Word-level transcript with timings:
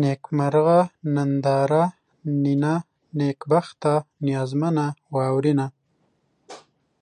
نېکمرغه، 0.00 0.80
ننداره، 1.14 1.84
نينه، 2.42 2.74
نېکبخته، 3.18 3.94
نيازمنه، 4.26 4.86
واورېنه 5.14 5.66